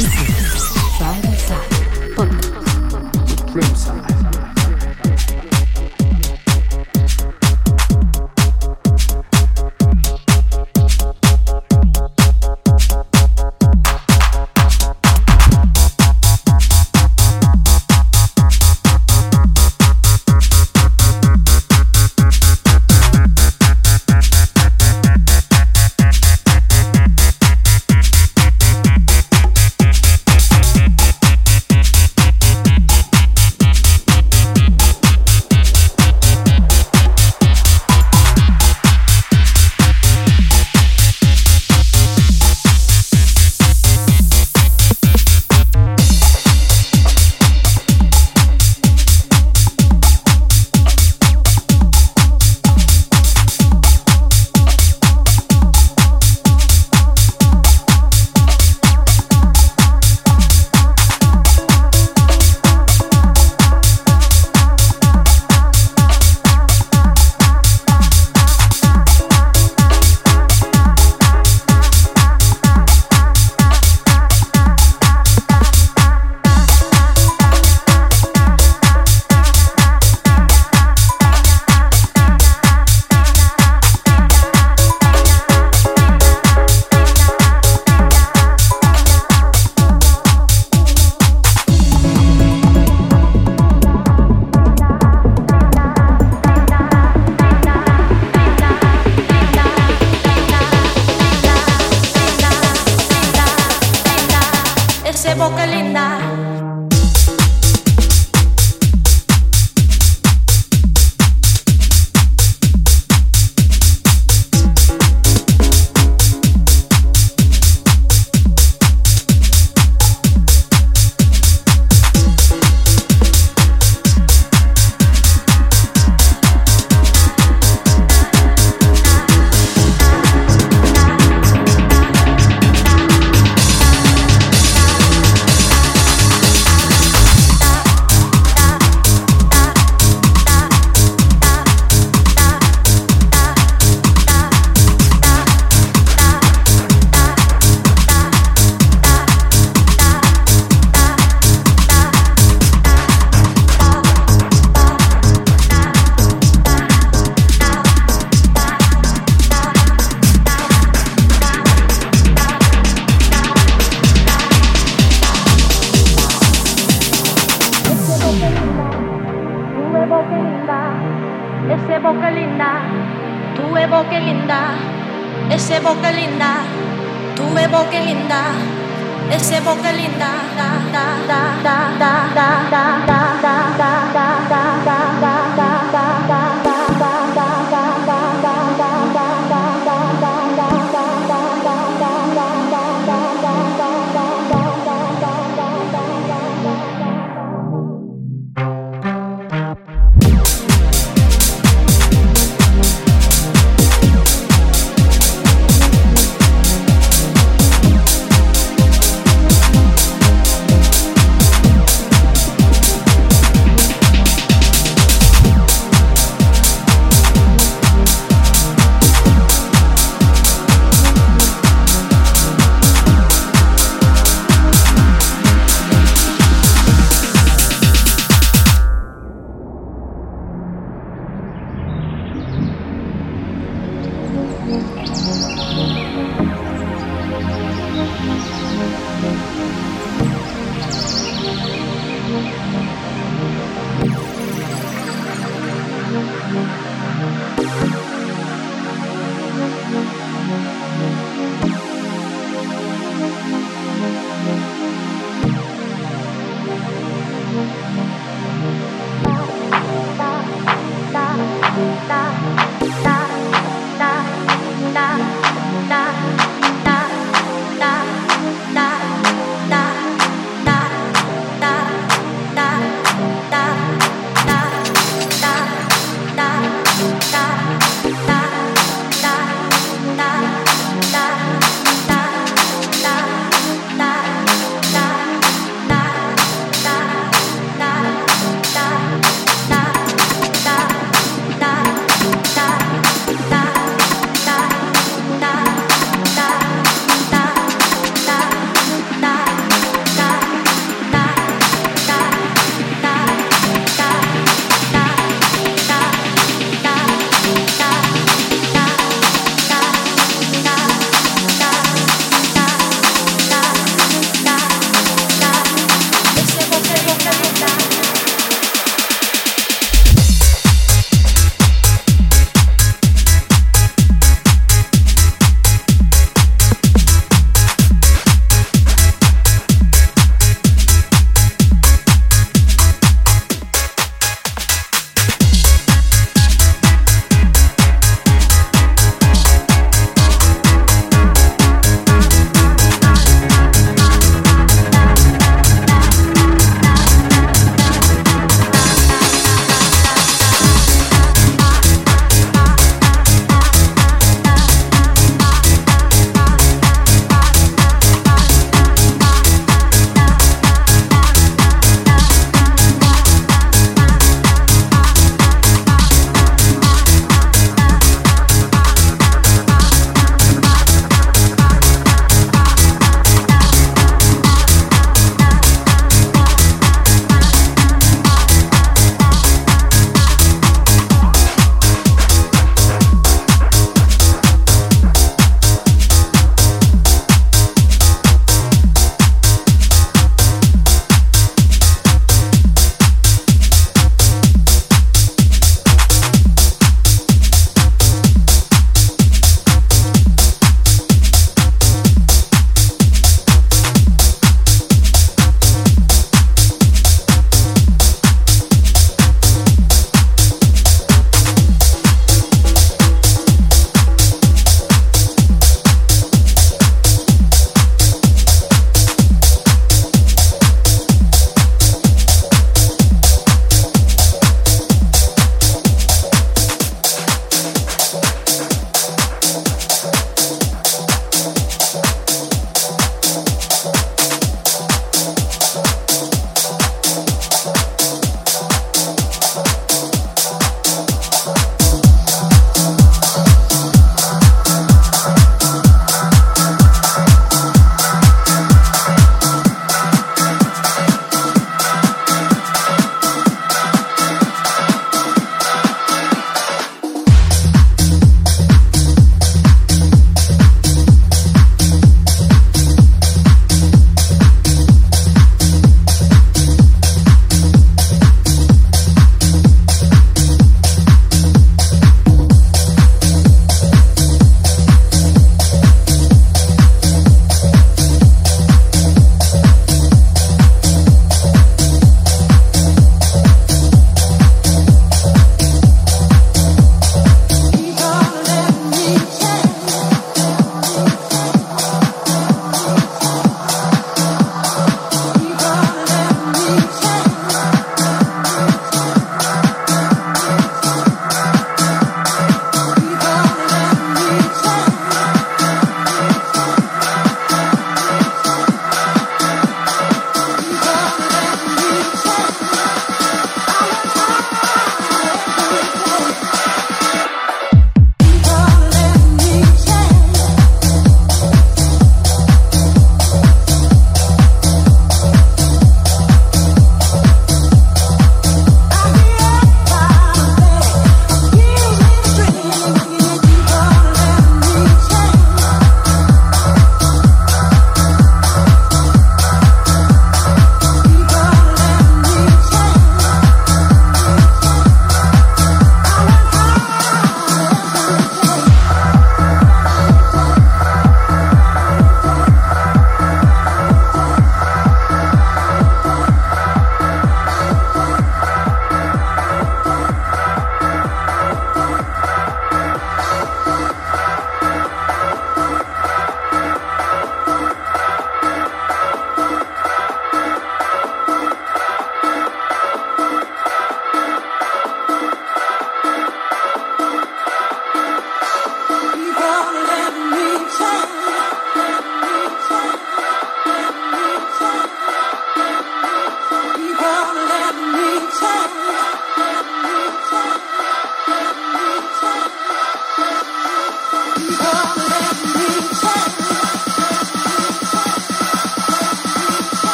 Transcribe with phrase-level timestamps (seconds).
[0.00, 0.29] Musique.